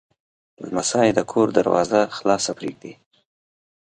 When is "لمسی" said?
0.65-1.09